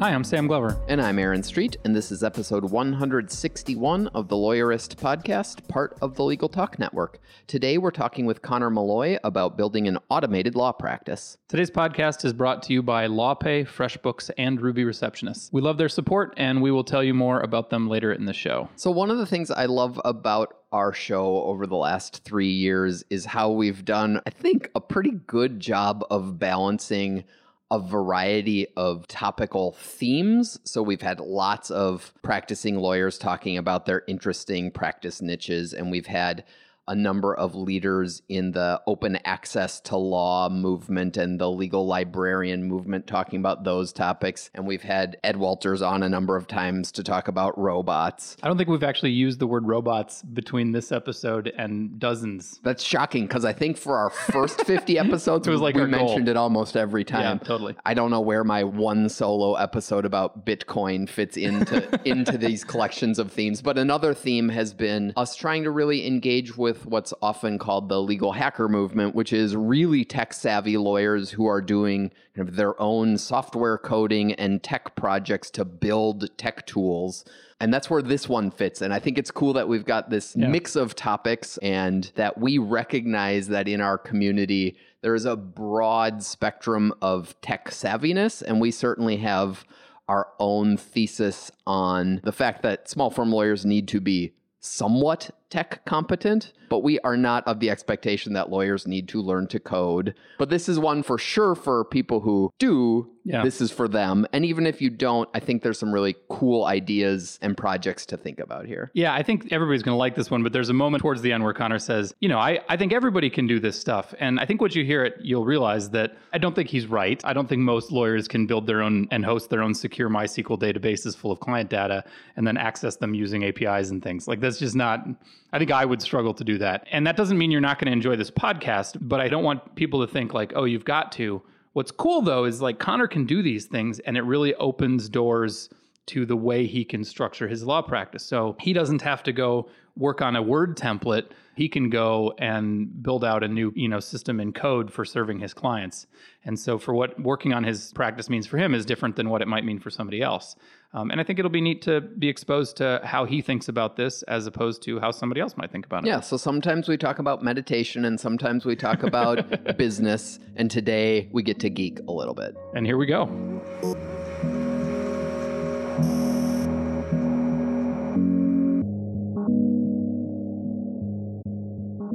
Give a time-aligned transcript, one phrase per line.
[0.00, 0.78] Hi, I'm Sam Glover.
[0.88, 6.14] And I'm Aaron Street, and this is episode 161 of the Lawyerist podcast, part of
[6.14, 7.20] the Legal Talk Network.
[7.46, 11.36] Today we're talking with Connor Malloy about building an automated law practice.
[11.48, 15.52] Today's podcast is brought to you by LawPay, FreshBooks, and Ruby Receptionists.
[15.52, 18.32] We love their support, and we will tell you more about them later in the
[18.32, 18.70] show.
[18.76, 23.04] So, one of the things I love about our show over the last three years
[23.10, 27.24] is how we've done, I think, a pretty good job of balancing
[27.70, 30.58] a variety of topical themes.
[30.64, 36.06] So we've had lots of practicing lawyers talking about their interesting practice niches, and we've
[36.06, 36.44] had
[36.90, 42.64] a number of leaders in the open access to law movement and the legal librarian
[42.64, 44.50] movement talking about those topics.
[44.54, 48.36] And we've had Ed Walters on a number of times to talk about robots.
[48.42, 52.58] I don't think we've actually used the word robots between this episode and dozens.
[52.64, 56.26] That's shocking because I think for our first 50 episodes, it was like we mentioned
[56.26, 56.30] goal.
[56.32, 57.38] it almost every time.
[57.38, 57.76] Yeah, totally.
[57.86, 63.20] I don't know where my one solo episode about Bitcoin fits into into these collections
[63.20, 67.58] of themes, but another theme has been us trying to really engage with what's often
[67.58, 72.48] called the legal hacker movement, which is really tech savvy lawyers who are doing kind
[72.48, 77.24] of their own software coding and tech projects to build tech tools.
[77.60, 78.80] And that's where this one fits.
[78.80, 80.48] And I think it's cool that we've got this Yeah.
[80.48, 86.22] mix of topics and that we recognize that in our community, there is a broad
[86.22, 88.42] spectrum of tech savviness.
[88.42, 89.64] And we certainly have
[90.08, 95.84] our own thesis on the fact that small firm lawyers need to be somewhat tech
[95.84, 100.14] competent, but we are not of the expectation that lawyers need to learn to code.
[100.38, 103.10] But this is one for sure for people who do.
[103.24, 103.42] Yeah.
[103.44, 104.26] This is for them.
[104.32, 108.16] And even if you don't, I think there's some really cool ideas and projects to
[108.16, 108.90] think about here.
[108.94, 111.32] Yeah, I think everybody's going to like this one, but there's a moment towards the
[111.32, 114.14] end where Connor says, You know, I, I think everybody can do this stuff.
[114.18, 117.20] And I think once you hear it, you'll realize that I don't think he's right.
[117.24, 120.58] I don't think most lawyers can build their own and host their own secure MySQL
[120.58, 122.04] databases full of client data
[122.36, 124.26] and then access them using APIs and things.
[124.28, 125.06] Like, that's just not,
[125.52, 126.86] I think I would struggle to do that.
[126.90, 129.74] And that doesn't mean you're not going to enjoy this podcast, but I don't want
[129.74, 131.42] people to think, like, oh, you've got to.
[131.72, 135.70] What's cool though is like Connor can do these things and it really opens doors
[136.06, 138.24] to the way he can structure his law practice.
[138.24, 141.30] So he doesn't have to go work on a word template.
[141.56, 145.40] He can go and build out a new, you know, system in code for serving
[145.40, 146.06] his clients.
[146.44, 149.42] And so for what working on his practice means for him is different than what
[149.42, 150.56] it might mean for somebody else.
[150.92, 153.96] Um, and I think it'll be neat to be exposed to how he thinks about
[153.96, 156.08] this as opposed to how somebody else might think about it.
[156.08, 160.38] Yeah, so sometimes we talk about meditation and sometimes we talk about business.
[160.56, 162.56] And today we get to geek a little bit.
[162.74, 163.26] And here we go.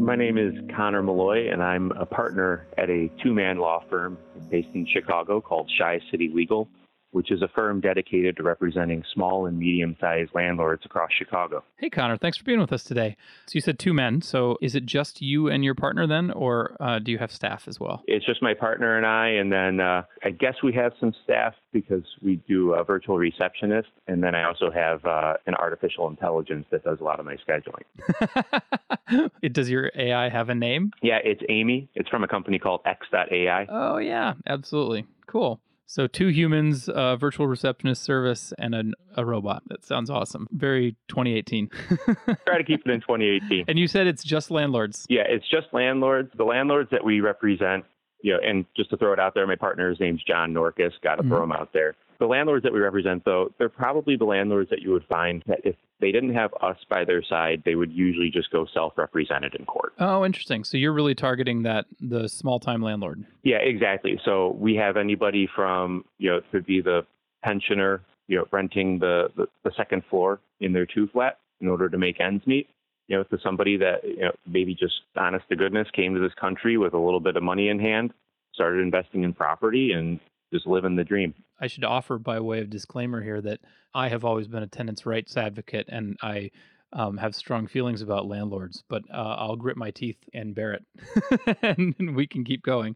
[0.05, 4.19] My name is Connor Malloy, and I'm a partner at a two man law firm
[4.51, 6.69] based in Chicago called Chi City Legal,
[7.15, 11.63] which is a firm dedicated to representing small and medium sized landlords across Chicago.
[11.77, 13.15] Hey, Connor, thanks for being with us today.
[13.45, 14.21] So you said two men.
[14.21, 17.69] So is it just you and your partner then, or uh, do you have staff
[17.69, 18.03] as well?
[18.05, 21.53] It's just my partner and I, and then uh, I guess we have some staff
[21.71, 26.65] because we do a virtual receptionist, and then I also have uh, an artificial intelligence
[26.71, 29.31] that does a lot of my scheduling.
[29.41, 30.91] it, does your AI have a name?
[31.01, 31.87] Yeah, it's Amy.
[31.95, 33.67] It's from a company called X.AI.
[33.69, 35.05] Oh, yeah, absolutely.
[35.27, 35.61] Cool.
[35.87, 39.63] So two humans, uh, virtual receptionist service, and an, a robot.
[39.67, 40.47] That sounds awesome.
[40.51, 41.69] Very 2018.
[42.47, 43.65] Try to keep it in 2018.
[43.67, 45.05] and you said it's just landlords.
[45.09, 46.31] Yeah, it's just landlords.
[46.35, 47.85] The landlords that we represent,
[48.25, 50.93] you know, and just to throw it out there, my partner's name's John Norcus.
[51.03, 51.51] Got to throw mm-hmm.
[51.51, 51.95] him out there.
[52.17, 55.59] The landlords that we represent, though, they're probably the landlords that you would find that
[55.63, 59.65] if they didn't have us by their side, they would usually just go self-represented in
[59.65, 59.93] court.
[59.99, 60.63] Oh, interesting.
[60.63, 63.23] So you're really targeting that the small time landlord.
[63.43, 64.19] Yeah, exactly.
[64.25, 67.05] So we have anybody from, you know, it could be the
[67.43, 71.89] pensioner, you know, renting the, the, the second floor in their two flat in order
[71.89, 72.69] to make ends meet.
[73.07, 76.33] You know, to somebody that you know maybe just honest to goodness came to this
[76.39, 78.11] country with a little bit of money in hand,
[78.53, 80.19] started investing in property, and
[80.51, 81.33] just living the dream.
[81.59, 83.59] I should offer by way of disclaimer here that
[83.93, 86.51] I have always been a tenants' rights advocate, and I
[86.93, 88.83] um, have strong feelings about landlords.
[88.89, 92.95] But uh, I'll grit my teeth and bear it, and we can keep going.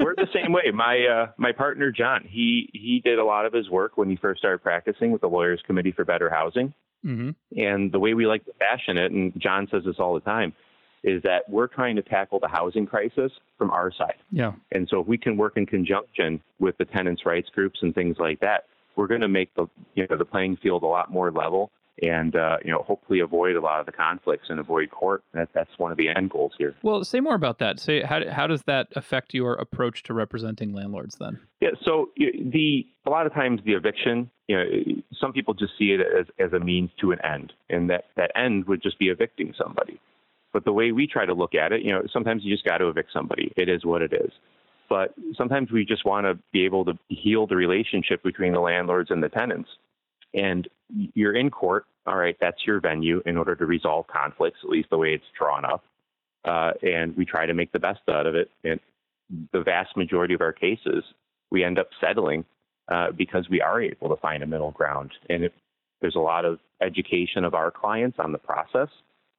[0.00, 0.70] We're the same way.
[0.72, 4.16] My uh, my partner John, he he did a lot of his work when he
[4.16, 6.72] first started practicing with the Lawyers Committee for Better Housing.
[7.04, 7.30] Mm-hmm.
[7.58, 10.52] And the way we like to fashion it, and John says this all the time,
[11.02, 14.16] is that we're trying to tackle the housing crisis from our side.
[14.30, 14.52] Yeah.
[14.72, 18.16] And so if we can work in conjunction with the tenants' rights groups and things
[18.18, 18.64] like that,
[18.96, 21.70] we're going to make the you know the playing field a lot more level
[22.02, 25.22] and uh, you know hopefully avoid a lot of the conflicts and avoid court.
[25.32, 26.74] That, that's one of the end goals here.
[26.82, 27.78] Well, say more about that.
[27.80, 31.38] Say how how does that affect your approach to representing landlords then?
[31.60, 34.64] Yeah, so the a lot of times the eviction, you know,
[35.20, 38.30] some people just see it as as a means to an end, and that that
[38.36, 40.00] end would just be evicting somebody.
[40.52, 42.78] But the way we try to look at it, you know, sometimes you just got
[42.78, 43.52] to evict somebody.
[43.56, 44.30] It is what it is.
[44.88, 49.10] But sometimes we just want to be able to heal the relationship between the landlords
[49.10, 49.68] and the tenants
[50.34, 50.68] and
[51.14, 51.86] you're in court.
[52.06, 55.24] All right, that's your venue in order to resolve conflicts, at least the way it's
[55.38, 55.84] drawn up.
[56.44, 58.50] Uh, and we try to make the best out of it.
[58.62, 58.78] And
[59.52, 61.02] the vast majority of our cases,
[61.50, 62.44] we end up settling
[62.88, 65.12] uh, because we are able to find a middle ground.
[65.30, 65.48] And
[66.02, 68.88] there's a lot of education of our clients on the process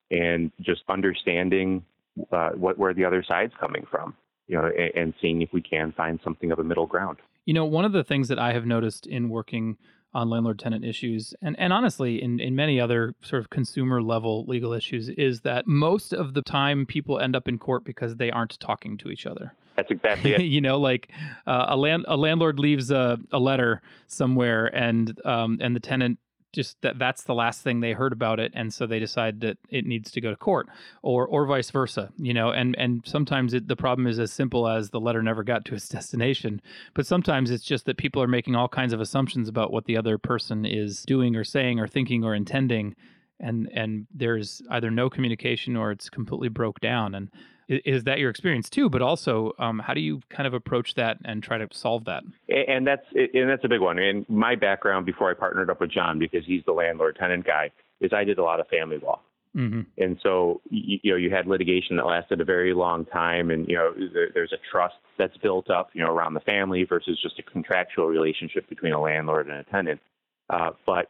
[0.09, 1.86] and just understanding
[2.31, 4.15] uh, what where the other side's coming from,
[4.47, 7.18] you know, and, and seeing if we can find something of a middle ground.
[7.45, 9.77] You know, one of the things that I have noticed in working
[10.16, 14.46] on landlord tenant issues and, and honestly in, in many other sort of consumer level
[14.48, 18.32] legal issues is that most of the time people end up in court because they
[18.32, 20.42] aren't talking to each other that's exactly it.
[20.56, 21.12] you know, like
[21.46, 26.18] uh, a land a landlord leaves a, a letter somewhere, and um, and the tenant
[26.56, 29.57] just that that's the last thing they heard about it and so they decide that
[29.69, 30.68] it needs to go to court
[31.04, 34.68] or or vice versa you know and and sometimes it, the problem is as simple
[34.68, 36.62] as the letter never got to its destination
[36.94, 39.98] but sometimes it's just that people are making all kinds of assumptions about what the
[39.98, 42.96] other person is doing or saying or thinking or intending
[43.40, 47.30] and and there's either no communication or it's completely broke down and
[47.68, 48.90] is that your experience too?
[48.90, 52.24] But also, um, how do you kind of approach that and try to solve that?
[52.48, 54.00] And that's and that's a big one.
[54.00, 57.72] And my background before I partnered up with John, because he's the landlord tenant guy,
[58.02, 59.20] is I did a lot of family law.
[59.56, 59.82] Mm-hmm.
[59.98, 63.68] And so, you, you, know, you had litigation that lasted a very long time, and
[63.70, 67.18] you know, there, there's a trust that's built up, you know, around the family versus
[67.22, 70.02] just a contractual relationship between a landlord and a tenant.
[70.50, 71.10] Uh, but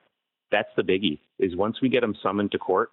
[0.52, 2.92] that's the biggie: is once we get them summoned to court,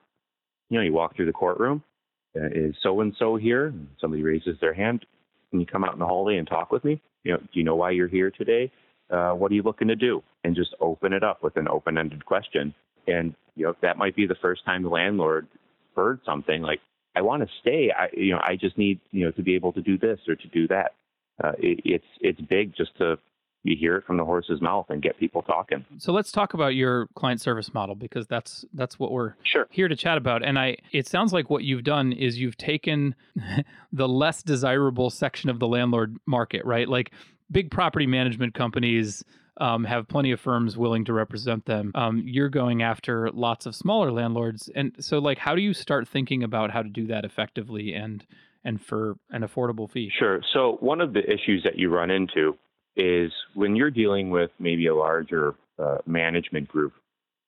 [0.70, 1.85] you know, you walk through the courtroom,
[2.34, 3.73] is so and so here?
[4.00, 5.05] Somebody raises their hand.
[5.50, 7.00] Can you come out in the hallway and talk with me?
[7.25, 8.70] You know, do you know why you're here today?
[9.11, 10.23] Uh, what are you looking to do?
[10.44, 12.75] And just open it up with an open-ended question.
[13.06, 15.46] And you know, that might be the first time the landlord
[15.94, 16.81] heard something like,
[17.14, 17.90] "I want to stay.
[17.96, 20.37] I, you know, I just need you know to be able to do this or
[20.37, 20.94] to do that."
[21.43, 23.19] Uh, it, it's it's big just to
[23.64, 25.85] you hear it from the horse's mouth and get people talking.
[25.99, 29.67] So let's talk about your client service model because that's that's what we're sure.
[29.70, 30.44] here to chat about.
[30.44, 33.14] And I it sounds like what you've done is you've taken
[33.93, 36.88] the less desirable section of the landlord market, right?
[36.88, 37.12] Like
[37.50, 39.25] big property management companies
[39.59, 41.93] um, have plenty of firms willing to represent them.
[41.94, 46.09] Um, you're going after lots of smaller landlords, and so like, how do you start
[46.09, 48.25] thinking about how to do that effectively and
[48.64, 50.11] and for an affordable fee?
[50.19, 50.41] Sure.
[50.53, 52.56] So one of the issues that you run into
[52.96, 56.92] is when you're dealing with maybe a larger uh, management group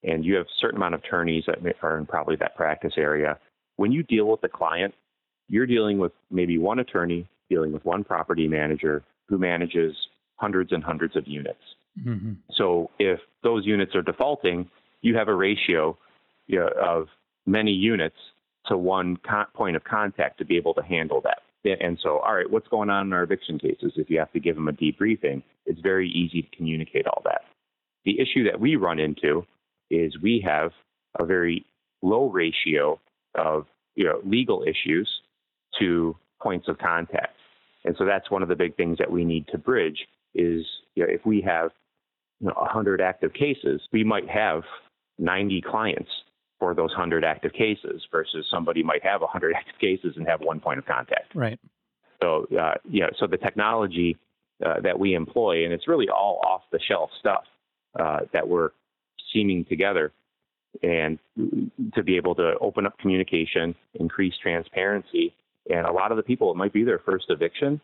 [0.03, 3.39] and you have a certain amount of attorneys that are in probably that practice area,
[3.77, 4.95] when you deal with the client,
[5.49, 9.95] you're dealing with maybe one attorney dealing with one property manager who manages
[10.37, 11.61] hundreds and hundreds of units.
[12.05, 12.33] Mm-hmm.
[12.55, 14.69] So if those units are defaulting,
[15.03, 15.97] you have a ratio
[16.47, 17.09] you know, of
[17.47, 18.17] many units
[18.67, 19.19] to one
[19.55, 21.43] point of contact to be able to handle that.
[21.65, 23.93] And so, all right, what's going on in our eviction cases?
[23.97, 27.43] If you have to give them a debriefing, it's very easy to communicate all that.
[28.05, 29.47] The issue that we run into
[29.91, 30.73] is we have
[31.19, 31.65] a very
[32.03, 33.01] low ratio
[33.35, 35.09] of you know, legal issues
[35.79, 37.37] to points of contact.
[37.85, 41.05] And so that's one of the big things that we need to bridge is you
[41.05, 41.71] know, if we have
[42.41, 44.63] you know, 100 active cases, we might have
[45.19, 46.11] 90 clients
[46.59, 50.61] for those 100 active cases versus somebody might have 100 active cases and have one
[50.61, 51.35] point of contact.
[51.35, 51.59] Right.
[52.23, 54.17] So, uh, yeah, so the technology
[54.65, 57.45] uh, that we employ, and it's really all off the shelf stuff
[57.99, 58.71] uh, that we're
[59.33, 60.13] seaming together
[60.83, 61.19] and
[61.95, 65.35] to be able to open up communication, increase transparency.
[65.71, 67.81] And a lot of the people, it might be their first eviction.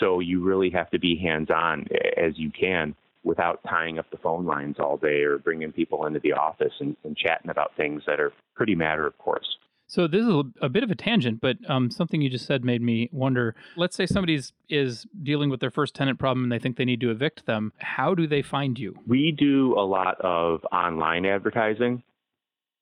[0.00, 1.86] So you really have to be hands on
[2.16, 6.20] as you can without tying up the phone lines all day or bringing people into
[6.20, 9.56] the office and, and chatting about things that are pretty matter of course.
[9.92, 12.80] So this is a, bit of a tangent, but um, something you just said made
[12.80, 13.54] me wonder.
[13.76, 17.00] Let's say somebody's is dealing with their first tenant problem and they think they need
[17.02, 17.74] to evict them.
[17.76, 18.96] How do they find you?
[19.06, 22.02] We do a lot of online advertising.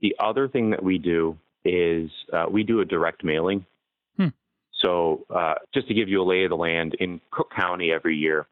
[0.01, 3.67] The other thing that we do is uh, we do a direct mailing.
[4.17, 4.29] Hmm.
[4.81, 8.17] So uh, just to give you a lay of the land, in Cook County every
[8.17, 8.47] year,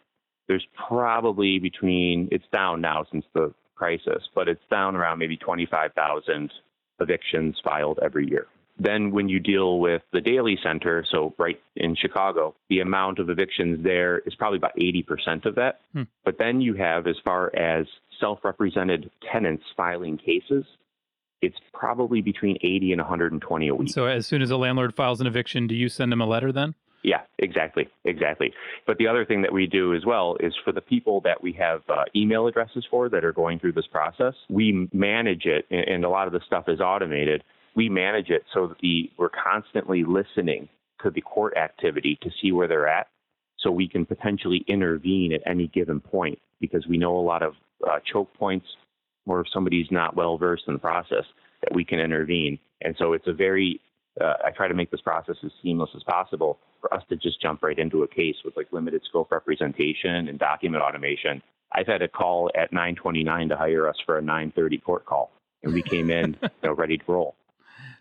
[0.49, 6.53] there's probably between it's down now since the crisis, but it's down around maybe 25,000
[7.01, 8.47] evictions filed every year.
[8.81, 13.29] Then, when you deal with the Daley Center, so right in Chicago, the amount of
[13.29, 15.81] evictions there is probably about 80% of that.
[15.93, 16.05] Hmm.
[16.25, 17.87] But then you have, as far as
[18.21, 20.65] self represented tenants filing cases,
[21.43, 23.91] it's probably between 80 and 120 a week.
[23.91, 26.53] So, as soon as a landlord files an eviction, do you send them a letter
[26.53, 26.77] then?
[27.05, 28.53] Yeah, exactly, exactly.
[28.87, 31.53] But the other thing that we do as well is for the people that we
[31.53, 36.05] have uh, email addresses for that are going through this process, we manage it, and
[36.05, 37.45] a lot of the stuff is automated.
[37.77, 40.69] We manage it so that the, we're constantly listening
[41.03, 43.07] to the court activity to see where they're at,
[43.61, 47.55] so we can potentially intervene at any given point because we know a lot of
[47.89, 48.67] uh, choke points,
[49.27, 51.25] or if somebody's not well versed in the process,
[51.63, 52.59] that we can intervene.
[52.81, 53.81] And so it's a very
[54.21, 57.41] uh, I try to make this process as seamless as possible for us to just
[57.41, 61.43] jump right into a case with like limited scope representation and document automation.
[61.73, 65.31] I've had a call at 9:29 to hire us for a 9:30 court call,
[65.63, 67.35] and we came in you know, ready to roll.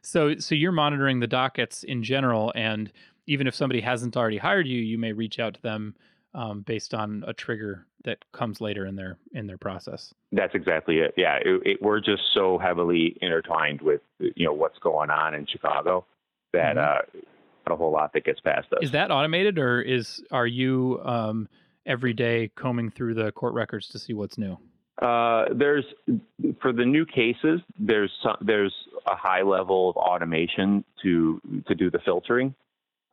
[0.02, 2.92] So, so you're monitoring the dockets in general, and
[3.26, 5.96] even if somebody hasn't already hired you, you may reach out to them
[6.34, 10.14] um, based on a trigger that comes later in their in their process.
[10.32, 11.14] That's exactly it.
[11.18, 15.46] Yeah, it, it, we're just so heavily intertwined with you know what's going on in
[15.46, 16.06] Chicago
[16.54, 17.20] that mm-hmm.
[17.20, 17.22] uh,
[17.72, 18.80] a whole lot that gets past us.
[18.82, 21.48] Is that automated, or is are you um,
[21.86, 24.58] every day combing through the court records to see what's new?
[25.02, 25.86] Uh, there's
[26.60, 28.74] for the new cases, there's some, there's
[29.06, 32.56] a high level of automation to to do the filtering.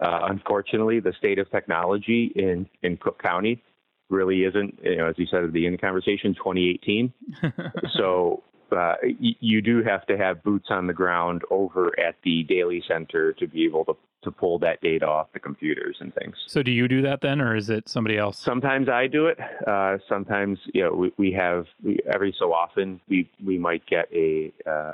[0.00, 3.62] Uh, unfortunately, the state of technology in, in Cook County
[4.10, 7.12] really isn't, you know, as you said at the end of the conversation, 2018.
[7.96, 8.42] so
[8.74, 12.82] uh, y- you do have to have boots on the ground over at the Daley
[12.86, 16.34] Center to be able to, to pull that data off the computers and things.
[16.46, 18.38] So do you do that then, or is it somebody else?
[18.38, 19.38] Sometimes I do it.
[19.66, 24.08] Uh, sometimes, you know, we, we have we, every so often we we might get
[24.12, 24.92] a uh,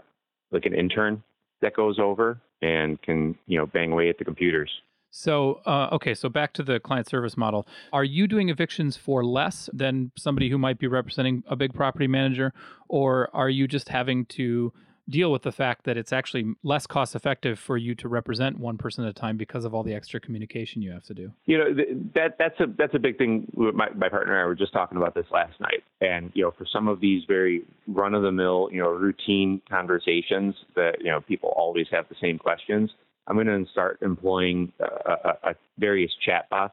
[0.50, 1.22] like an intern
[1.62, 4.70] that goes over and can you know bang away at the computers.
[5.10, 7.66] So, uh, okay, so back to the client service model.
[7.92, 12.06] Are you doing evictions for less than somebody who might be representing a big property
[12.06, 12.52] manager,
[12.88, 14.72] or are you just having to
[15.08, 18.78] deal with the fact that it's actually less cost effective for you to represent one
[18.78, 21.32] person at a time because of all the extra communication you have to do?
[21.46, 21.74] You know,
[22.14, 23.50] that that's a that's a big thing.
[23.56, 26.52] My, my partner and I were just talking about this last night, and you know,
[26.56, 31.10] for some of these very run of the mill, you know, routine conversations that you
[31.10, 32.90] know people always have the same questions
[33.30, 36.72] I'm going to start employing uh, uh, uh various chatbots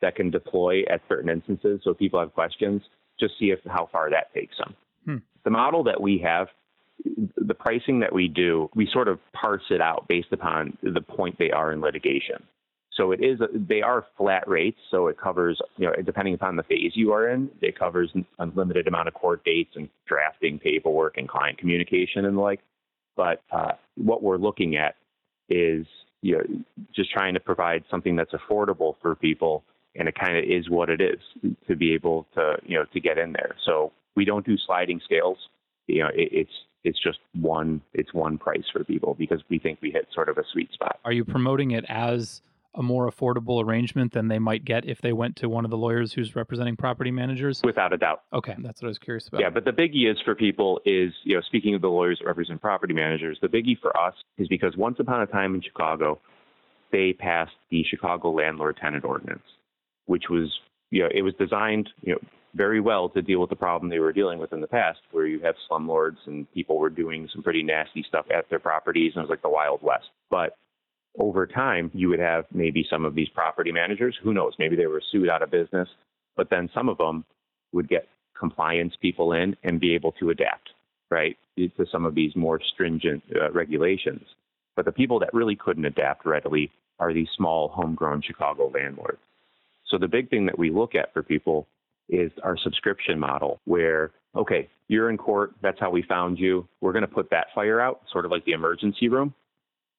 [0.00, 1.80] that can deploy at certain instances.
[1.84, 2.80] So if people have questions,
[3.20, 4.74] just see if how far that takes them.
[5.04, 5.16] Hmm.
[5.44, 6.48] The model that we have,
[7.36, 11.36] the pricing that we do, we sort of parse it out based upon the point
[11.38, 12.42] they are in litigation.
[12.94, 16.64] So it is they are flat rates, so it covers you know depending upon the
[16.64, 21.28] phase you are in, it covers unlimited amount of court dates and drafting paperwork and
[21.28, 22.60] client communication and the like.
[23.14, 24.96] But uh, what we're looking at
[25.48, 25.86] is
[26.20, 26.42] you know,
[26.94, 29.62] just trying to provide something that's affordable for people,
[29.94, 33.00] and it kind of is what it is to be able to you know to
[33.00, 33.54] get in there.
[33.64, 35.38] So we don't do sliding scales.
[35.86, 36.50] You know, it, it's
[36.84, 40.38] it's just one it's one price for people because we think we hit sort of
[40.38, 40.98] a sweet spot.
[41.04, 42.42] Are you promoting it as
[42.78, 45.76] a more affordable arrangement than they might get if they went to one of the
[45.76, 47.60] lawyers who's representing property managers?
[47.64, 48.22] Without a doubt.
[48.32, 49.40] Okay, that's what I was curious about.
[49.40, 52.26] Yeah, but the biggie is for people is, you know, speaking of the lawyers that
[52.26, 56.20] represent property managers, the biggie for us is because once upon a time in Chicago,
[56.92, 59.42] they passed the Chicago Landlord Tenant Ordinance,
[60.06, 60.48] which was,
[60.90, 62.20] you know, it was designed, you know,
[62.54, 65.26] very well to deal with the problem they were dealing with in the past, where
[65.26, 69.22] you have slumlords and people were doing some pretty nasty stuff at their properties, and
[69.22, 70.06] it was like the Wild West.
[70.30, 70.54] But
[71.18, 74.86] over time, you would have maybe some of these property managers, who knows, maybe they
[74.86, 75.88] were sued out of business,
[76.36, 77.24] but then some of them
[77.72, 78.08] would get
[78.38, 80.70] compliance people in and be able to adapt,
[81.10, 84.24] right, to some of these more stringent uh, regulations.
[84.76, 86.70] But the people that really couldn't adapt readily
[87.00, 89.18] are these small homegrown Chicago landlords.
[89.90, 91.66] So the big thing that we look at for people
[92.08, 96.66] is our subscription model where, okay, you're in court, that's how we found you.
[96.80, 99.34] We're going to put that fire out, sort of like the emergency room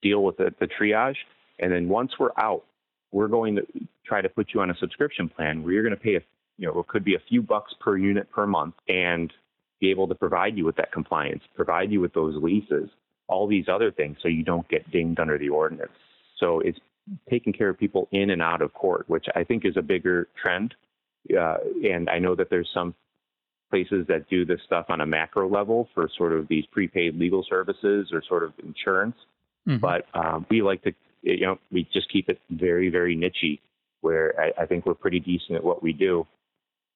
[0.02, 1.16] deal with the, the triage.
[1.60, 2.64] And then once we're out,
[3.12, 3.66] we're going to
[4.06, 6.22] try to put you on a subscription plan where you're going to pay a,
[6.58, 9.32] you know, it could be a few bucks per unit per month and
[9.80, 12.90] be able to provide you with that compliance, provide you with those leases,
[13.28, 15.92] all these other things so you don't get dinged under the ordinance.
[16.40, 16.80] So it's
[17.30, 20.28] taking care of people in and out of court, which I think is a bigger
[20.42, 20.76] trend.
[21.38, 22.94] Uh, and I know that there's some
[23.70, 27.46] places that do this stuff on a macro level for sort of these prepaid legal
[27.48, 29.16] services or sort of insurance.
[29.70, 29.80] Mm-hmm.
[29.80, 33.60] But um, we like to, you know, we just keep it very, very nichey,
[34.02, 36.26] where I, I think we're pretty decent at what we do,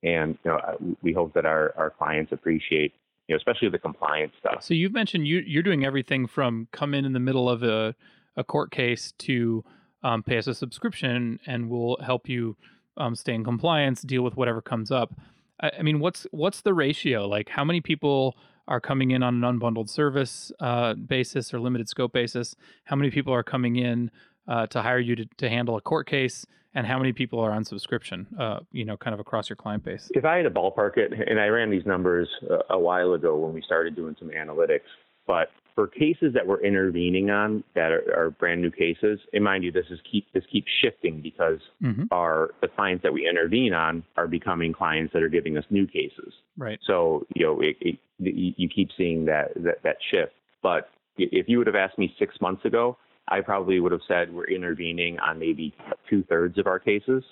[0.01, 2.93] and you know, we hope that our our clients appreciate
[3.27, 4.63] you know, especially the compliance stuff.
[4.63, 7.95] So you've mentioned you, you're doing everything from come in in the middle of a,
[8.35, 9.63] a court case to
[10.03, 12.57] um, pay us a subscription and we'll help you
[12.97, 15.13] um, stay in compliance, deal with whatever comes up.
[15.61, 17.27] I, I, mean, what's what's the ratio?
[17.27, 18.35] Like, how many people
[18.67, 22.55] are coming in on an unbundled service uh, basis or limited scope basis?
[22.85, 24.11] How many people are coming in
[24.47, 26.45] uh, to hire you to, to handle a court case?
[26.75, 29.83] and how many people are on subscription, uh, you know, kind of across your client
[29.83, 30.09] base?
[30.13, 33.37] If I had to ballpark it, and I ran these numbers a, a while ago
[33.37, 34.81] when we started doing some analytics,
[35.27, 39.63] but for cases that we're intervening on that are, are, brand new cases, and mind
[39.63, 42.03] you, this is keep this keeps shifting because mm-hmm.
[42.11, 45.87] our the clients that we intervene on are becoming clients that are giving us new
[45.87, 46.33] cases.
[46.57, 46.79] Right.
[46.85, 50.33] So you know, it, it, you keep seeing that, that that shift.
[50.61, 54.33] But if you would have asked me six months ago, I probably would have said
[54.33, 55.73] we're intervening on maybe
[56.09, 57.23] two thirds of our cases,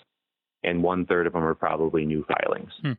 [0.64, 2.72] and one third of them are probably new filings.
[2.82, 2.92] Hmm.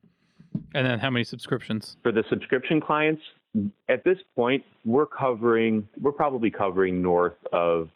[0.74, 1.96] And then how many subscriptions?
[2.02, 3.22] For the subscription clients,
[3.88, 7.88] at this point, we're covering, we're probably covering north of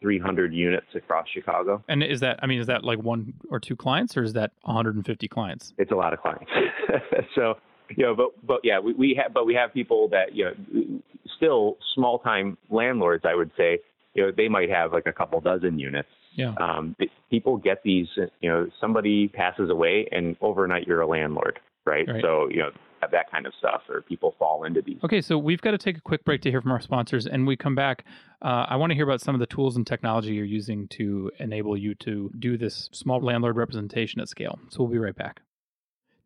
[0.00, 1.82] 300 units across Chicago.
[1.88, 4.52] And is that, I mean, is that like one or two clients or is that
[4.62, 5.74] 150 clients?
[5.78, 6.50] It's a lot of clients.
[7.34, 7.54] so,
[7.90, 11.00] you know, but, but yeah, we, we have, but we have people that, you know,
[11.36, 13.78] still small time landlords, I would say,
[14.14, 16.08] you know, they might have like a couple dozen units.
[16.34, 16.54] Yeah.
[16.58, 16.96] Um,
[17.30, 18.08] people get these,
[18.40, 22.08] you know, somebody passes away and overnight you're a landlord, right?
[22.08, 22.22] right.
[22.22, 22.70] So, you know,
[23.10, 24.98] that kind of stuff, or people fall into these.
[25.04, 27.46] Okay, so we've got to take a quick break to hear from our sponsors, and
[27.46, 28.04] we come back.
[28.42, 31.30] Uh, I want to hear about some of the tools and technology you're using to
[31.38, 34.58] enable you to do this small landlord representation at scale.
[34.70, 35.40] So we'll be right back.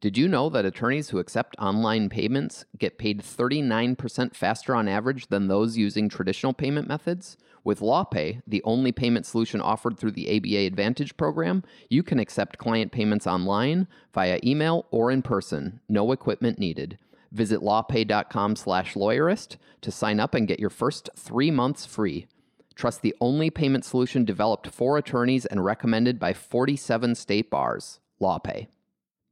[0.00, 5.26] Did you know that attorneys who accept online payments get paid 39% faster on average
[5.26, 7.36] than those using traditional payment methods?
[7.68, 12.56] With LawPay, the only payment solution offered through the ABA Advantage program, you can accept
[12.56, 15.80] client payments online, via email, or in person.
[15.86, 16.96] No equipment needed.
[17.30, 22.26] Visit lawpay.com slash lawyerist to sign up and get your first 3 months free.
[22.74, 28.00] Trust the only payment solution developed for attorneys and recommended by 47 state bars.
[28.18, 28.68] LawPay.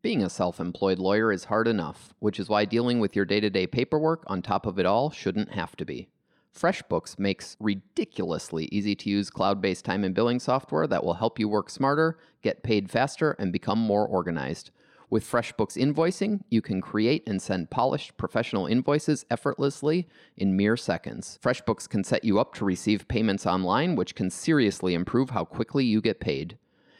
[0.02, 3.40] Being a self employed lawyer is hard enough, which is why dealing with your day
[3.40, 6.10] to day paperwork on top of it all shouldn't have to be.
[6.56, 11.38] FreshBooks makes ridiculously easy to use cloud based time and billing software that will help
[11.38, 14.70] you work smarter, get paid faster, and become more organized.
[15.08, 21.38] With FreshBooks invoicing, you can create and send polished professional invoices effortlessly in mere seconds.
[21.42, 25.84] FreshBooks can set you up to receive payments online, which can seriously improve how quickly
[25.84, 26.58] you get paid.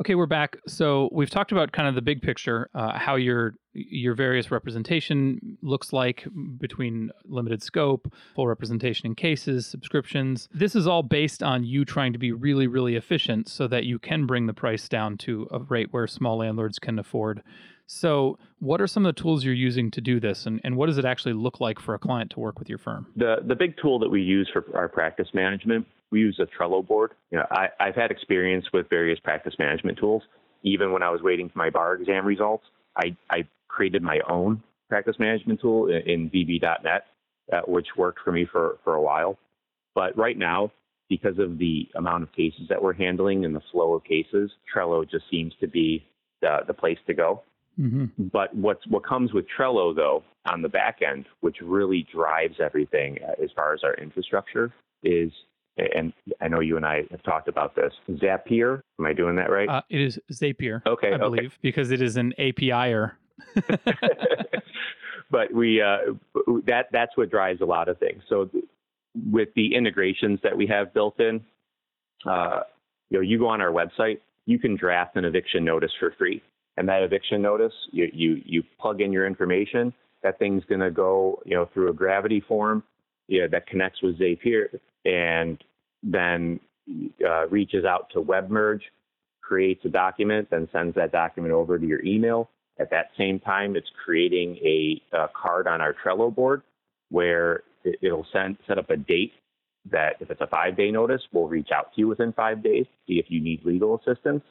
[0.02, 0.58] Okay, we're back.
[0.66, 5.60] So we've talked about kind of the big picture, uh, how your your various representation
[5.62, 6.26] looks like
[6.58, 10.50] between limited scope, full representation in cases, subscriptions.
[10.52, 14.00] This is all based on you trying to be really, really efficient so that you
[14.00, 17.44] can bring the price down to a rate where small landlords can afford.
[17.86, 20.88] So, what are some of the tools you're using to do this, and, and what
[20.88, 23.06] does it actually look like for a client to work with your firm?
[23.18, 26.86] The the big tool that we use for our practice management we use a Trello
[26.86, 27.14] board.
[27.32, 30.24] You know, I, I've had experience with various practice management tools.
[30.64, 34.62] Even when I was waiting for my bar exam results, I, I created my own
[34.90, 37.06] practice management tool in, in VB.net,
[37.52, 39.40] uh, which worked for me for, for a while.
[39.96, 40.72] But right now,
[41.10, 45.10] because of the amount of cases that we're handling and the flow of cases, Trello
[45.10, 46.06] just seems to be
[46.42, 47.44] the, the place to go.
[47.80, 48.28] Mm-hmm.
[48.32, 53.18] But what's what comes with Trello though on the back end, which really drives everything
[53.26, 55.32] uh, as far as our infrastructure, is
[55.78, 57.94] and I know you and I have talked about this.
[58.10, 59.70] Zapier, am I doing that right?
[59.70, 60.86] Uh, it is Zapier.
[60.86, 63.18] Okay, I believe because it is an APIer.
[65.32, 66.14] but we uh,
[66.66, 68.22] that that's what drives a lot of things.
[68.30, 68.50] So
[69.30, 71.44] with the integrations that we have built in,
[72.26, 72.62] uh,
[73.10, 76.42] you know, you go on our website you can draft an eviction notice for free.
[76.78, 79.94] And that eviction notice, you you, you plug in your information.
[80.24, 82.84] That thing's going to go, you know, through a gravity form,
[83.28, 85.64] yeah, that connects with Zapier, and
[86.04, 86.60] then
[87.26, 88.82] uh, reaches out to WebMerge,
[89.42, 92.50] creates a document, then sends that document over to your email.
[92.80, 96.64] At that same time, it's creating a, a card on our Trello board
[97.10, 99.34] where it, will send set up a date
[99.90, 102.86] that if it's a five day notice, we'll reach out to you within five days,
[103.08, 104.44] see if you need legal assistance,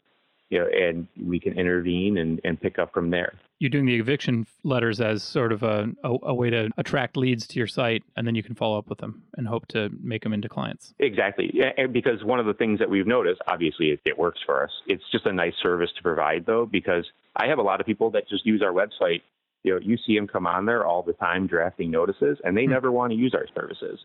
[0.50, 3.34] you know, and we can intervene and, and pick up from there.
[3.60, 7.46] You're doing the eviction letters as sort of a, a, a, way to attract leads
[7.48, 10.22] to your site, and then you can follow up with them and hope to make
[10.22, 10.94] them into clients.
[10.98, 11.50] Exactly.
[11.54, 14.70] Yeah, because one of the things that we've noticed, obviously, it, it works for us.
[14.86, 17.04] It's just a nice service to provide, though, because
[17.36, 19.22] I have a lot of people that just use our website.
[19.62, 22.64] You know, you see them come on there all the time drafting notices, and they
[22.64, 22.72] hmm.
[22.72, 24.00] never want to use our services.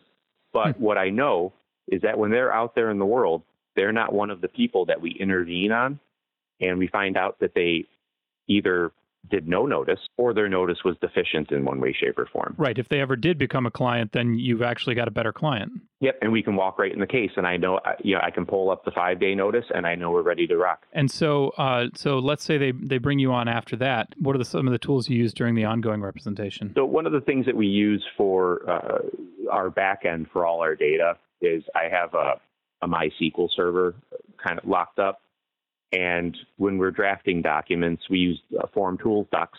[0.53, 0.83] But hmm.
[0.83, 1.53] what I know
[1.87, 3.41] is that when they're out there in the world,
[3.75, 5.99] they're not one of the people that we intervene on.
[6.61, 7.85] And we find out that they
[8.47, 8.91] either
[9.29, 12.55] did no notice or their notice was deficient in one way, shape, or form.
[12.57, 12.77] Right.
[12.77, 15.71] If they ever did become a client, then you've actually got a better client.
[16.01, 16.19] Yep.
[16.21, 17.31] And we can walk right in the case.
[17.37, 19.95] And I know, you know, I can pull up the five day notice and I
[19.95, 20.83] know we're ready to rock.
[20.93, 24.09] And so, uh, so let's say they, they bring you on after that.
[24.19, 26.71] What are the, some of the tools you use during the ongoing representation?
[26.75, 28.99] So, one of the things that we use for uh,
[29.51, 32.39] our back end for all our data is I have a,
[32.81, 33.95] a MySQL server
[34.41, 35.21] kind of locked up
[35.91, 39.51] and when we're drafting documents, we use a form Tools Doc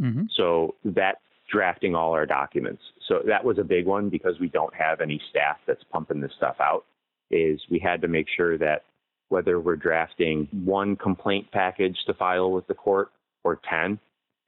[0.00, 0.24] Mm-hmm.
[0.36, 1.20] So that's
[1.52, 2.82] drafting all our documents.
[3.06, 6.32] So that was a big one because we don't have any staff that's pumping this
[6.36, 6.84] stuff out.
[7.30, 8.84] Is we had to make sure that
[9.28, 13.10] whether we're drafting one complaint package to file with the court
[13.44, 13.98] or 10,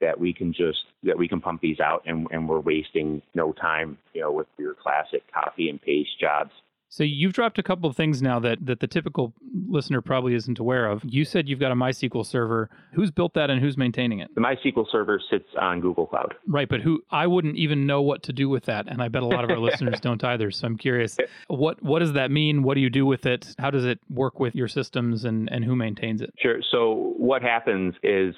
[0.00, 3.52] that we can just that we can pump these out and, and we're wasting no
[3.52, 6.50] time, you know, with your classic copy and paste jobs.
[6.92, 9.32] So you've dropped a couple of things now that that the typical
[9.66, 11.02] listener probably isn't aware of.
[11.02, 12.68] You said you've got a MySQL server.
[12.92, 14.28] Who's built that and who's maintaining it?
[14.34, 16.34] The MySQL server sits on Google Cloud.
[16.46, 19.22] Right, but who I wouldn't even know what to do with that, and I bet
[19.22, 20.50] a lot of our listeners don't either.
[20.50, 21.16] So I'm curious,
[21.48, 22.62] what what does that mean?
[22.62, 23.54] What do you do with it?
[23.58, 26.34] How does it work with your systems, and and who maintains it?
[26.38, 26.58] Sure.
[26.70, 28.34] So what happens is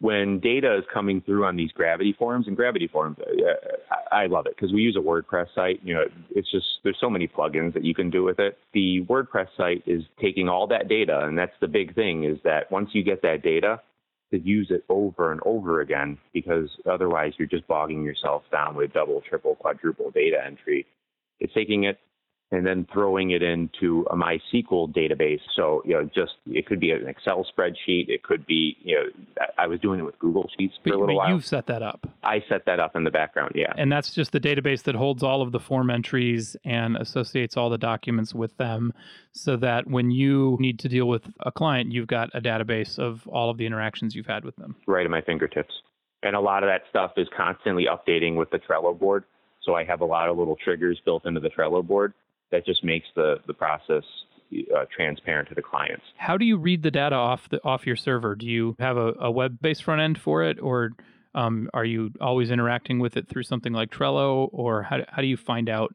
[0.00, 4.46] when data is coming through on these gravity forms and gravity forms uh, i love
[4.46, 7.74] it because we use a wordpress site you know it's just there's so many plugins
[7.74, 8.56] that you can do with it.
[8.72, 12.70] The wordpress site is taking all that data and that's the big thing is that
[12.70, 13.80] once you get that data
[14.30, 18.92] to use it over and over again because otherwise you're just bogging yourself down with
[18.92, 20.86] double triple quadruple data entry.
[21.40, 21.98] It's taking it
[22.52, 25.40] and then throwing it into a MySQL database.
[25.56, 28.08] So, you know, just it could be an Excel spreadsheet.
[28.08, 30.98] It could be, you know, I was doing it with Google Sheets for but, a
[30.98, 31.30] little but while.
[31.30, 32.06] You've set that up.
[32.22, 33.72] I set that up in the background, yeah.
[33.76, 37.68] And that's just the database that holds all of the form entries and associates all
[37.68, 38.92] the documents with them
[39.32, 43.26] so that when you need to deal with a client, you've got a database of
[43.26, 44.76] all of the interactions you've had with them.
[44.86, 45.74] Right at my fingertips.
[46.22, 49.24] And a lot of that stuff is constantly updating with the Trello board.
[49.62, 52.14] So I have a lot of little triggers built into the Trello board
[52.50, 54.04] that just makes the the process
[54.74, 56.04] uh, transparent to the clients.
[56.16, 58.34] How do you read the data off the off your server?
[58.34, 60.92] Do you have a, a web based front end for it, or
[61.34, 65.28] um, are you always interacting with it through something like Trello, or how how do
[65.28, 65.92] you find out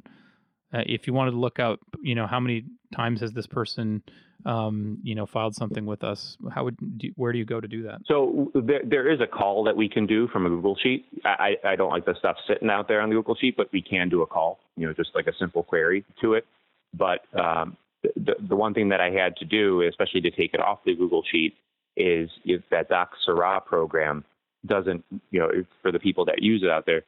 [0.74, 4.04] uh, if you wanted to look up, you know, how many times has this person
[4.46, 7.68] um, you know, filed something with us, how would do, where do you go to
[7.68, 8.02] do that?
[8.06, 11.06] So there, there is a call that we can do from a Google Sheet.
[11.26, 13.82] I, I don't like the stuff sitting out there on the Google Sheet, but we
[13.82, 16.46] can do a call, you know, just like a simple query to it.
[16.94, 20.60] But um, the, the one thing that I had to do, especially to take it
[20.60, 21.56] off the Google Sheet,
[21.98, 24.24] is if that Docsera program
[24.66, 25.50] doesn't, you know,
[25.82, 27.04] for the people that use it out there,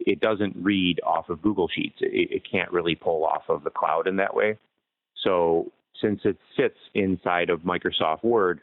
[0.00, 1.96] it doesn't read off of Google Sheets.
[2.00, 4.56] It, it can't really pull off of the cloud in that way.
[5.24, 8.60] So since it sits inside of Microsoft Word,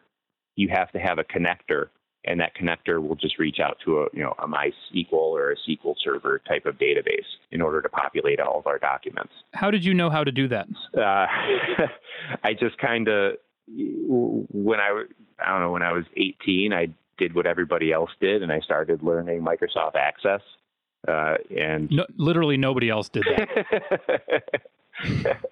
[0.55, 1.89] you have to have a connector,
[2.25, 5.55] and that connector will just reach out to a you know a MySQL or a
[5.55, 9.33] SQL Server type of database in order to populate all of our documents.
[9.53, 10.67] How did you know how to do that?
[10.97, 11.27] Uh,
[12.43, 13.33] I just kind of
[13.67, 15.03] when I
[15.39, 18.59] I don't know when I was 18, I did what everybody else did, and I
[18.59, 20.41] started learning Microsoft Access.
[21.07, 24.43] Uh, and no, literally nobody else did that.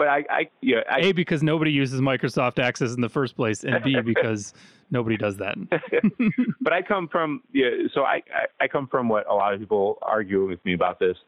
[0.00, 3.64] but I, I, yeah, I, a because nobody uses Microsoft Access in the first place,
[3.64, 4.54] and B because
[4.90, 5.56] nobody does that.
[6.62, 9.60] but I come from, yeah, so I, I, I come from what a lot of
[9.60, 11.18] people argue with me about this,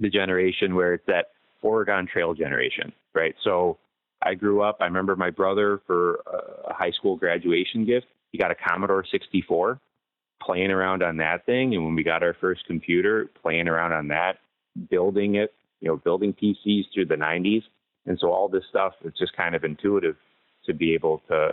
[0.00, 1.26] the generation where it's that
[1.60, 3.34] Oregon Trail generation, right?
[3.44, 3.76] So
[4.22, 4.78] I grew up.
[4.80, 6.22] I remember my brother for
[6.66, 8.06] a high school graduation gift.
[8.30, 9.78] He got a Commodore 64,
[10.42, 14.08] playing around on that thing, and when we got our first computer, playing around on
[14.08, 14.38] that,
[14.88, 17.64] building it, you know, building PCs through the 90s
[18.06, 20.16] and so all this stuff is just kind of intuitive
[20.66, 21.52] to be able to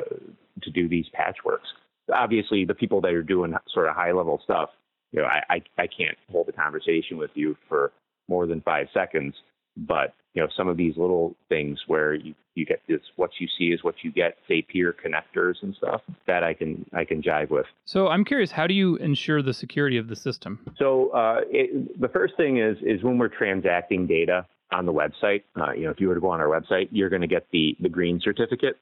[0.62, 1.68] to do these patchworks.
[2.14, 4.70] Obviously, the people that are doing sort of high level stuff,
[5.12, 7.92] you know, I, I, I can't hold a conversation with you for
[8.28, 9.36] more than five seconds.
[9.78, 13.48] But you know, some of these little things where you, you get this what you
[13.58, 17.50] see is what you get, Zapier connectors and stuff that I can I can jive
[17.50, 17.66] with.
[17.86, 20.60] So I'm curious, how do you ensure the security of the system?
[20.78, 25.44] So uh, it, the first thing is is when we're transacting data on the website.
[25.60, 27.48] Uh, you know, if you were to go on our website, you're going to get
[27.52, 28.78] the the green certificate.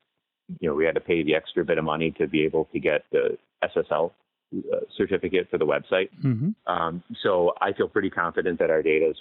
[0.60, 2.80] You know, we had to pay the extra bit of money to be able to
[2.80, 4.12] get the SSL
[4.56, 6.10] uh, certificate for the website.
[6.24, 6.50] Mm-hmm.
[6.72, 9.18] Um, so I feel pretty confident that our data is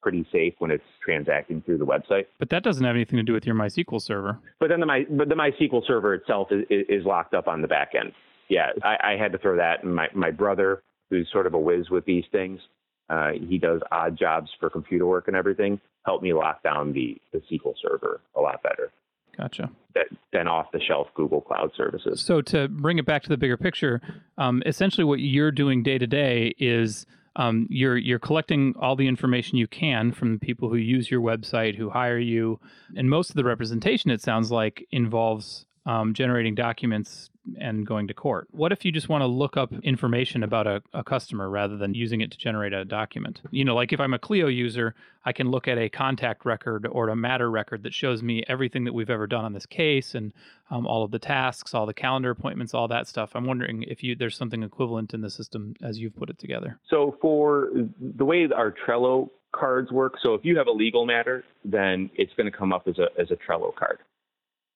[0.00, 2.26] pretty safe when it's transacting through the website.
[2.38, 4.38] But that doesn't have anything to do with your MySQL server.
[4.60, 7.68] But then the My but the MySQL server itself is, is locked up on the
[7.68, 8.12] back end.
[8.48, 9.82] Yeah, I, I had to throw that.
[9.82, 12.60] And my my brother, who's sort of a whiz with these things,
[13.08, 15.80] uh, he does odd jobs for computer work and everything.
[16.04, 18.90] Helped me lock down the the SQL server a lot better.
[19.36, 19.70] Gotcha.
[19.94, 22.20] That, than off the shelf Google Cloud services.
[22.20, 24.00] So to bring it back to the bigger picture,
[24.36, 29.06] um, essentially what you're doing day to day is um, you're you're collecting all the
[29.06, 32.58] information you can from the people who use your website, who hire you,
[32.96, 38.14] and most of the representation, it sounds like, involves um, generating documents and going to
[38.14, 38.48] court.
[38.50, 41.94] What if you just want to look up information about a, a, customer rather than
[41.94, 43.40] using it to generate a document?
[43.50, 46.86] You know, like if I'm a Clio user, I can look at a contact record
[46.90, 50.14] or a matter record that shows me everything that we've ever done on this case
[50.14, 50.32] and
[50.70, 53.32] um, all of the tasks, all the calendar appointments, all that stuff.
[53.34, 56.78] I'm wondering if you there's something equivalent in the system as you've put it together.
[56.88, 61.44] So for the way our Trello cards work, so if you have a legal matter,
[61.64, 63.98] then it's going to come up as a as a Trello card.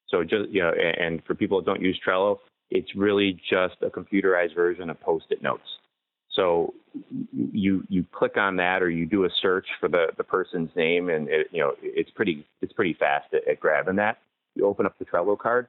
[0.09, 2.39] So just you know, and for people that don't use Trello,
[2.75, 5.63] it's really just a computerized version of Post-it notes.
[6.31, 6.73] So
[7.33, 11.11] you you click on that or you do a search for the, the person's name
[11.11, 14.19] and it, you know it's pretty it's pretty fast at, at grabbing that.
[14.55, 15.69] You open up the Trello card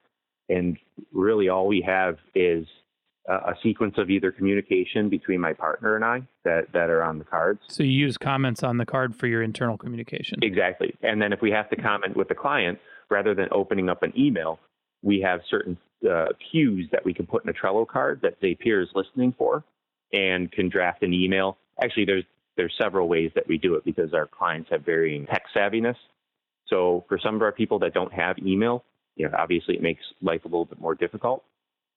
[0.50, 0.78] and
[1.12, 2.66] really all we have is
[3.28, 7.20] a, a sequence of either communication between my partner and I that, that are on
[7.20, 7.60] the cards.
[7.68, 10.39] So you use comments on the card for your internal communication.
[10.42, 10.96] Exactly.
[11.02, 14.13] And then if we have to comment with the client, rather than opening up an
[14.18, 14.60] email,
[15.02, 15.78] we have certain
[16.10, 19.63] uh, cues that we can put in a Trello card that Zapier is listening for
[20.12, 21.58] and can draft an email.
[21.82, 22.24] Actually, there's
[22.56, 25.96] there's several ways that we do it because our clients have varying tech savviness.
[26.68, 28.84] So for some of our people that don't have email,
[29.16, 31.44] you know, obviously it makes life a little bit more difficult,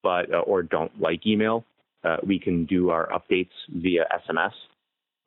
[0.02, 1.64] but uh, or don't like email,
[2.04, 4.52] uh, we can do our updates via SMS.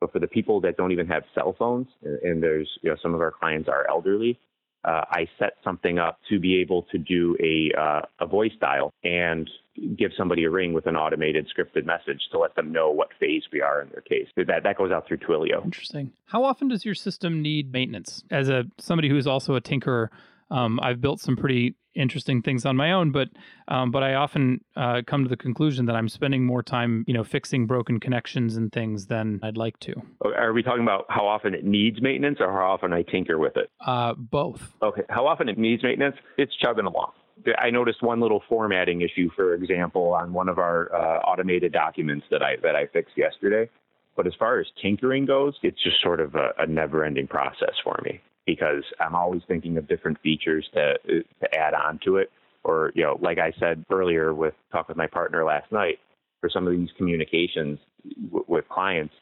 [0.00, 3.14] But for the people that don't even have cell phones, and there's you know some
[3.14, 4.38] of our clients are elderly,
[4.84, 8.92] uh, I set something up to be able to do a, uh, a voice dial
[9.04, 9.48] and
[9.96, 13.42] give somebody a ring with an automated scripted message to let them know what phase
[13.52, 14.26] we are in their case.
[14.36, 15.64] That that goes out through Twilio.
[15.64, 16.12] Interesting.
[16.26, 18.24] How often does your system need maintenance?
[18.30, 20.08] As a somebody who is also a tinkerer,
[20.50, 23.28] um, I've built some pretty interesting things on my own, but
[23.68, 27.14] um, but I often uh, come to the conclusion that I'm spending more time, you
[27.14, 29.94] know, fixing broken connections and things than I'd like to.
[30.24, 33.56] Are we talking about how often it needs maintenance, or how often I tinker with
[33.56, 33.70] it?
[33.84, 34.74] Uh, both.
[34.82, 36.16] Okay, how often it needs maintenance?
[36.38, 37.12] It's chugging along.
[37.58, 42.26] I noticed one little formatting issue, for example, on one of our uh, automated documents
[42.30, 43.70] that I that I fixed yesterday.
[44.16, 47.98] But as far as tinkering goes, it's just sort of a, a never-ending process for
[48.04, 48.20] me
[48.54, 52.30] because I'm always thinking of different features to to add on to it.
[52.64, 55.98] Or you know, like I said earlier with talk with my partner last night,
[56.40, 57.78] for some of these communications
[58.26, 59.14] w- with clients,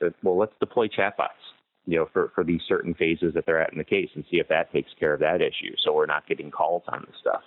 [0.00, 1.42] that well, let's deploy chatbots.
[1.86, 4.38] You know, for, for these certain phases that they're at in the case, and see
[4.38, 5.74] if that takes care of that issue.
[5.82, 7.42] So we're not getting calls on this stuff.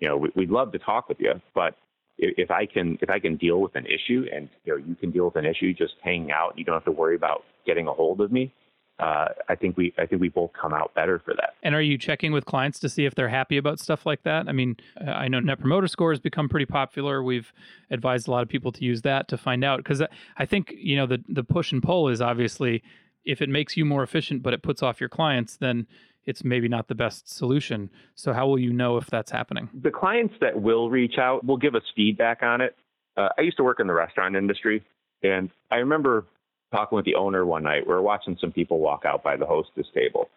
[0.00, 1.74] You know, we, we'd love to talk with you, but
[2.18, 5.10] if I can if I can deal with an issue and you know you can
[5.12, 7.92] deal with an issue just hanging out, you don't have to worry about getting a
[7.92, 8.52] hold of me
[9.00, 11.54] uh, I think we I think we both come out better for that.
[11.62, 14.48] And are you checking with clients to see if they're happy about stuff like that?
[14.48, 17.22] I mean, I know Net Promoter Score has become pretty popular.
[17.22, 17.52] We've
[17.90, 20.02] advised a lot of people to use that to find out because
[20.36, 22.82] I think you know the the push and pull is obviously
[23.24, 25.86] if it makes you more efficient but it puts off your clients, then
[26.26, 27.90] it's maybe not the best solution.
[28.14, 29.70] So how will you know if that's happening?
[29.82, 32.76] The clients that will reach out will give us feedback on it.
[33.16, 34.84] Uh, I used to work in the restaurant industry,
[35.22, 36.26] and I remember
[36.70, 37.86] talking with the owner one night.
[37.86, 40.28] We were watching some people walk out by the hostess table.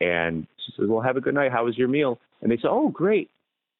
[0.00, 1.52] And she says, Well, have a good night.
[1.52, 2.18] How was your meal?
[2.42, 3.30] And they say, Oh, great.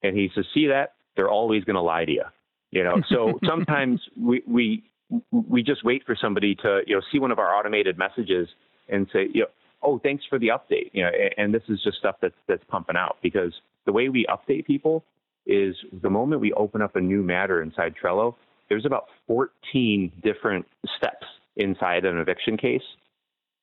[0.02, 0.94] And he says, See that?
[1.16, 2.24] They're always going to lie to you.
[2.70, 4.84] You know, so sometimes we, we,
[5.32, 8.48] we just wait for somebody to, you know, see one of our automated messages
[8.88, 9.46] and say, you know,
[9.82, 10.90] oh, thanks for the update.
[10.92, 13.52] You know, and this is just stuff that's, that's pumping out because
[13.86, 15.04] the way we update people
[15.46, 18.34] is the moment we open up a new matter inside Trello,
[18.68, 22.82] there's about 14 different steps inside an eviction case,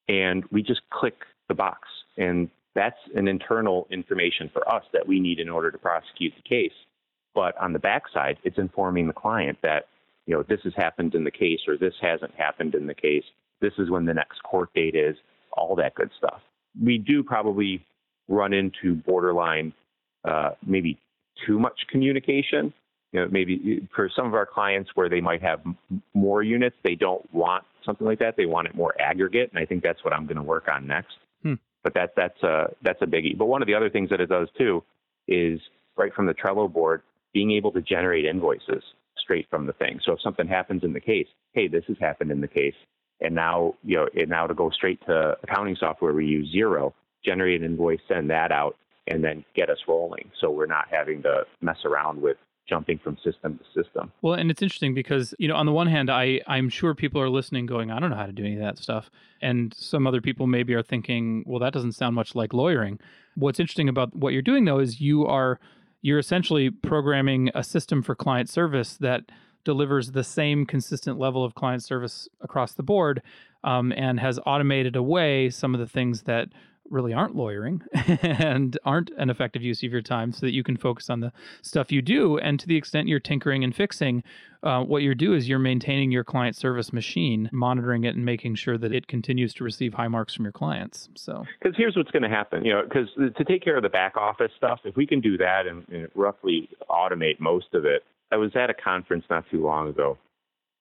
[0.07, 1.15] and we just click
[1.47, 1.87] the box.
[2.17, 6.47] And that's an internal information for us that we need in order to prosecute the
[6.47, 6.73] case.
[7.33, 9.87] But on the backside, it's informing the client that,
[10.25, 13.23] you know, this has happened in the case or this hasn't happened in the case.
[13.61, 15.15] This is when the next court date is,
[15.53, 16.41] all that good stuff.
[16.81, 17.83] We do probably
[18.27, 19.73] run into borderline,
[20.23, 20.99] uh, maybe
[21.45, 22.73] too much communication.
[23.13, 25.61] You know, maybe for some of our clients where they might have
[26.13, 28.35] more units, they don't want something like that.
[28.37, 30.85] They want it more aggregate, and I think that's what I'm going to work on
[30.85, 31.15] next.
[31.41, 31.55] Hmm.
[31.83, 33.35] But that that's a that's a biggie.
[33.35, 34.83] But one of the other things that it does too
[35.27, 35.59] is
[35.97, 37.01] right from the Trello board,
[37.33, 38.83] being able to generate invoices
[39.17, 39.99] straight from the thing.
[40.05, 42.75] So if something happens in the case, hey, this has happened in the case,
[43.21, 46.93] and now you know, and now to go straight to accounting software, we use Xero,
[47.25, 48.75] generate an invoice, send that out,
[49.07, 50.29] and then get us rolling.
[50.39, 52.37] So we're not having to mess around with
[52.67, 54.11] jumping from system to system.
[54.21, 57.21] Well, and it's interesting because, you know, on the one hand, I, I'm sure people
[57.21, 59.09] are listening going, I don't know how to do any of that stuff.
[59.41, 62.99] And some other people maybe are thinking, well, that doesn't sound much like lawyering.
[63.35, 65.59] What's interesting about what you're doing though is you are
[66.01, 69.23] you're essentially programming a system for client service that
[69.63, 73.21] delivers the same consistent level of client service across the board
[73.63, 76.49] um, and has automated away some of the things that
[76.89, 80.77] really aren't lawyering and aren't an effective use of your time so that you can
[80.77, 82.37] focus on the stuff you do.
[82.37, 84.23] And to the extent you're tinkering and fixing,
[84.63, 88.55] uh, what you do is you're maintaining your client service machine, monitoring it, and making
[88.55, 91.09] sure that it continues to receive high marks from your clients.
[91.15, 93.89] So, because here's what's going to happen, you know, because to take care of the
[93.89, 98.03] back office stuff, if we can do that and, and roughly automate most of it,
[98.31, 100.17] I was at a conference not too long ago,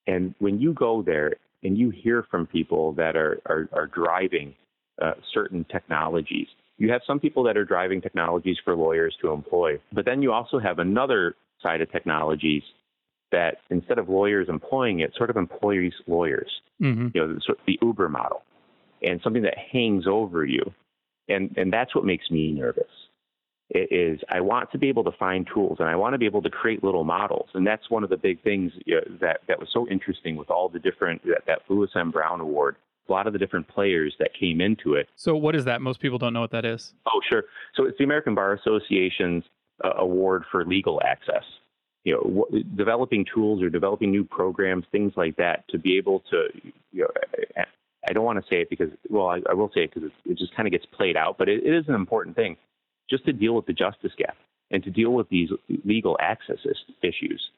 [0.06, 4.54] and when you go there and you hear from people that are are, are driving
[5.02, 6.48] uh, certain technologies.
[6.78, 10.32] You have some people that are driving technologies for lawyers to employ, but then you
[10.32, 12.62] also have another side of technologies
[13.32, 16.50] that instead of lawyers employing it, sort of employs lawyers.
[16.80, 17.08] mm-hmm.
[17.14, 18.42] You know, the, the Uber model,
[19.02, 20.62] and something that hangs over you,
[21.28, 22.84] and and that's what makes me nervous.
[23.68, 26.26] It is I want to be able to find tools, and I want to be
[26.26, 29.40] able to create little models, and that's one of the big things you know, that
[29.48, 32.10] that was so interesting with all the different that, that Louis M.
[32.10, 32.76] Brown Award
[33.08, 35.08] a lot of the different players that came into it.
[35.16, 35.80] So, what is that?
[35.80, 36.94] Most people don't know what that is.
[37.06, 37.44] Oh, sure.
[37.74, 39.44] So, it's the American Bar Association's
[39.84, 41.44] uh, award for legal access.
[42.04, 46.20] You know, w- developing tools or developing new programs, things like that, to be able
[46.30, 46.48] to,
[46.92, 47.08] you know,
[47.56, 47.64] I,
[48.08, 50.38] I don't want to say it because, well, I, I will say it because it
[50.38, 52.56] just kind of gets played out, but it, it is an important thing
[53.10, 54.36] just to deal with the justice gap
[54.70, 55.50] and to deal with these
[55.84, 56.58] legal access
[57.02, 57.50] issues.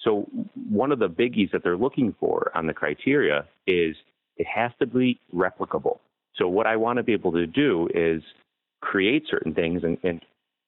[0.00, 0.26] So,
[0.68, 3.94] one of the biggies that they're looking for on the criteria is
[4.42, 5.98] it has to be replicable.
[6.34, 8.20] So what I want to be able to do is
[8.80, 10.20] create certain things and, and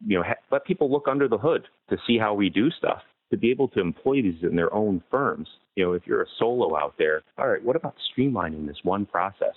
[0.07, 3.01] you know ha- let people look under the hood to see how we do stuff.
[3.33, 5.49] To be able to employ these in their own firms.
[5.75, 9.07] You know, if you're a solo out there, all right, what about streamlining this one
[9.07, 9.57] process?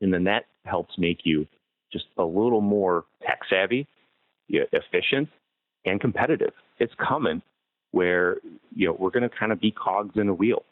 [0.00, 1.44] And then that helps make you
[1.92, 3.88] just a little more tech savvy,
[4.48, 5.28] efficient,
[5.86, 6.52] and competitive.
[6.78, 7.42] It's coming
[7.90, 8.36] where
[8.76, 10.62] you know we're going to kind of be cogs in a wheel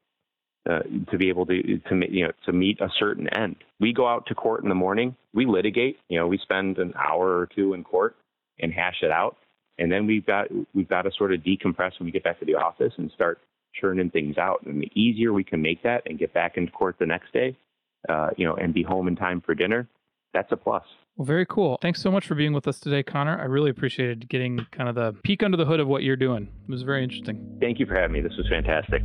[0.68, 3.56] uh, to be able to to you know to meet a certain end.
[3.80, 5.16] We go out to court in the morning.
[5.34, 5.98] We litigate.
[6.08, 8.16] You know, we spend an hour or two in court
[8.60, 9.36] and hash it out,
[9.78, 12.46] and then we've got we've got to sort of decompress when we get back to
[12.46, 13.40] the office and start
[13.78, 14.62] churning things out.
[14.64, 17.56] And the easier we can make that and get back into court the next day,
[18.08, 19.88] uh, you know, and be home in time for dinner,
[20.32, 20.84] that's a plus.
[21.16, 21.78] Well, very cool.
[21.80, 23.38] Thanks so much for being with us today, Connor.
[23.38, 26.48] I really appreciated getting kind of the peek under the hood of what you're doing.
[26.68, 27.58] It was very interesting.
[27.60, 28.20] Thank you for having me.
[28.20, 29.04] This was fantastic.